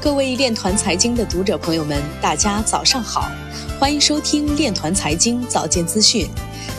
[0.00, 3.28] 各位链团财经的读者朋友们，大家早上好，
[3.80, 6.28] 欢迎收听链团财经早间资讯。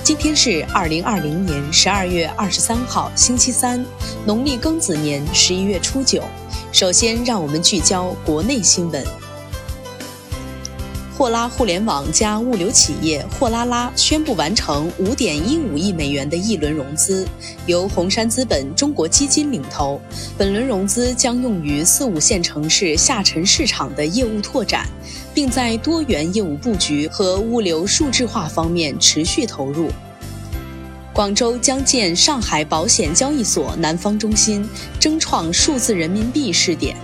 [0.05, 3.85] 今天是二零二零年十二月二十三号，星期三，
[4.25, 6.23] 农历庚子年十一月初九。
[6.71, 9.05] 首先，让我们聚焦国内新闻。
[11.19, 17.27] 货拉互联网加物流企业货拉拉宣布完成五点一五亿美元的一轮融资，
[17.65, 19.99] 由红杉资本中国基金领投。
[20.37, 24.87] 本轮融资将用于四五线城市下沉市场的业务拓展，
[25.33, 29.89] 并在多元业务布局和物流数字化方面持续投入。
[31.11, 34.65] 广州将建上海保险交易所南方中心，
[35.01, 36.95] 争创数字人民币试点。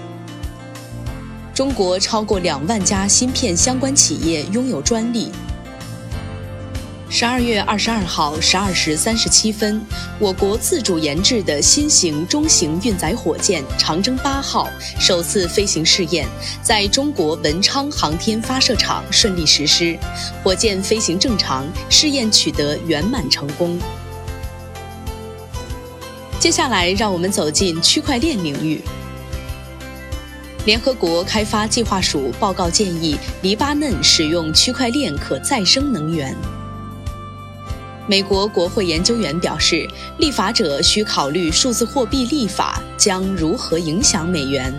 [1.55, 5.31] 中国超过两万家芯片相关企业拥有专利。
[7.09, 9.81] 十二月二十二号十二时三十七分，
[10.19, 14.67] 我国自主研制的新型中型运载火箭长征八号
[14.99, 16.27] 首次飞行试验
[16.61, 19.97] 在中国文昌航天发射场顺利实施，
[20.43, 23.79] 火箭飞行正常，试验取得圆满成功。
[26.37, 28.81] 接下来，让我们走进区块链领域。
[30.66, 36.35] 联合国开发计划署报告建议，黎巴嫩使用区块链可再生能源。
[38.08, 44.74] 美国国会研究员表示，立法者需考虑数字货币立法将如何影响美元。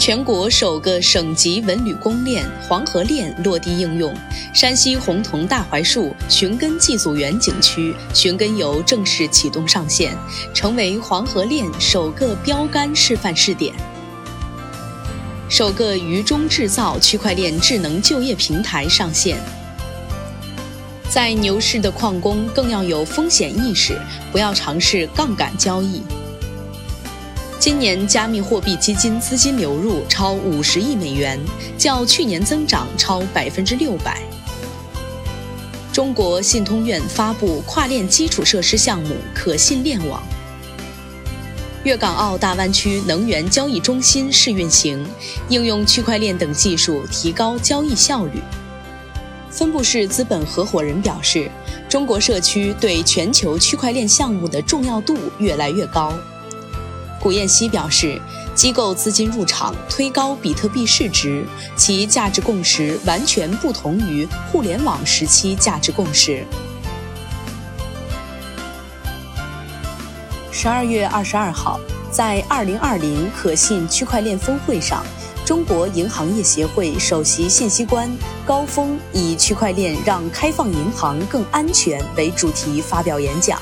[0.00, 4.14] 全国首个省级文旅公链黄河链落地应用，
[4.54, 10.16] 山西洪桐大槐树寻根祭祖园景区寻根游正式启动上线，
[10.54, 13.74] 成为黄河链首个标杆示范试点。
[15.50, 19.36] 首个渝中制造区块链智能就业平台上线。
[21.10, 24.00] 在牛市的矿工更要有风险意识，
[24.32, 26.00] 不要尝试杠杆交易。
[27.60, 31.38] 今年加密货币基金资金流入超五十亿美元，
[31.76, 34.22] 较去年增长超百分之六百。
[35.92, 40.22] 中国信通院发布跨链基础设施项目可信链网。
[41.84, 45.06] 粤港澳大湾区能源交易中心试运行，
[45.50, 48.40] 应用区块链等技术提高交易效率。
[49.50, 51.50] 分布式资本合伙人表示，
[51.90, 56.14] 中国社区对全球区块链项目的重要度越来越高。
[57.20, 58.18] 古彦希表示，
[58.54, 61.44] 机构资金入场推高比特币市值，
[61.76, 66.46] 其价值共识完全不同于互联网时期价值共识。
[70.50, 71.78] 十二月二十二号，
[72.10, 75.04] 在二零二零可信区块链峰会上，
[75.44, 78.10] 中国银行业协会首席信息官
[78.46, 83.60] 高峰以“区块链让开放银行更安全”为主题发表演讲。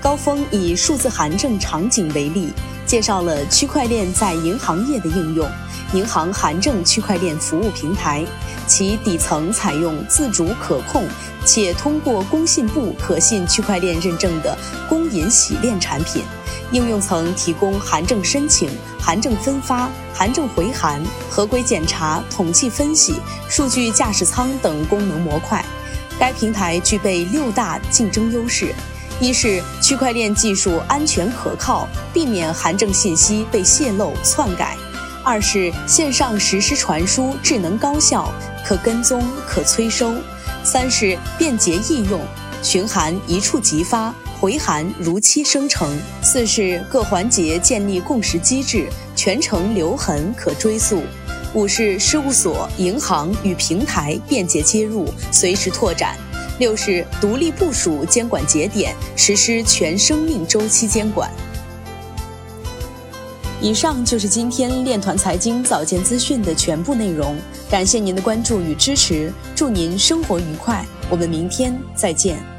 [0.00, 2.48] 高峰以数字函证场景为例。
[2.94, 5.50] 介绍了区块链在银行业的应用，
[5.94, 8.24] 银行函证区块链服务平台，
[8.68, 11.04] 其底层采用自主可控
[11.44, 14.56] 且通过工信部可信区块链认证的
[14.88, 16.22] 公银洗链产品，
[16.70, 23.16] 应用层提供函证申请、函证分发、函证回函、合规检查、统计分析、
[23.48, 25.64] 数据驾驶舱等功能模块。
[26.16, 28.72] 该平台具备六大竞争优势。
[29.20, 34.76] 一是区块链技术安全可靠，避免函证信息被泄露篡改；
[35.22, 38.28] 二是线上实时传输智能高效，
[38.64, 40.12] 可跟踪可催收；
[40.64, 42.20] 三是便捷易用，
[42.62, 45.88] 询函一触即发，回函如期生成；
[46.22, 50.98] 四是各环节建立共识机制，全程留痕可追溯；
[51.54, 56.16] 五是事务所、银行与平台便捷接入，随时拓展。
[56.58, 61.30] 六是独立部署监管节点，实施全生命周期监管。
[63.60, 67.36] 以上就是今天链团财经早间资讯的全部内容，
[67.70, 72.53] 感谢您的关注与支持，祝您生活愉快，我们明天再见。